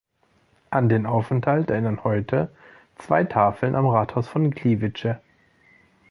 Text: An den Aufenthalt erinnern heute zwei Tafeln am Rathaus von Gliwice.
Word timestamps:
An 0.71 0.89
den 0.89 1.05
Aufenthalt 1.05 1.69
erinnern 1.69 2.03
heute 2.03 2.49
zwei 2.97 3.23
Tafeln 3.23 3.75
am 3.75 3.85
Rathaus 3.85 4.27
von 4.27 4.49
Gliwice. 4.49 5.17